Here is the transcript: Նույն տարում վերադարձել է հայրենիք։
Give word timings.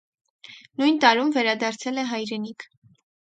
Նույն 0.81 0.97
տարում 1.03 1.29
վերադարձել 1.37 2.01
է 2.05 2.09
հայրենիք։ 2.13 2.67